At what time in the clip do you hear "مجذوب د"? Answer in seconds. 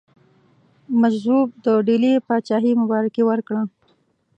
1.01-1.65